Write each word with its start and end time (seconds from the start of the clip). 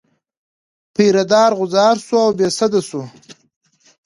پیره 0.93 1.23
دار 1.31 1.51
غوځار 1.57 1.95
شو 2.05 2.17
او 2.25 2.31
بې 2.37 2.47
سده 2.57 2.81
شو. 2.87 3.01